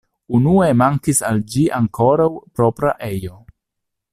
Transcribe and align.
Unue 0.37 0.69
mankis 0.81 1.19
al 1.29 1.37
ĝi 1.55 1.65
ankoraŭ 1.81 2.29
propra 2.61 2.95
ejo. 3.13 3.39